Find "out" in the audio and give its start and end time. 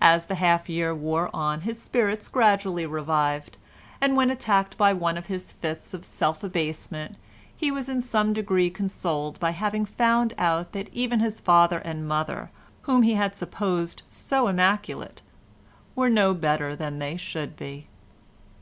10.38-10.72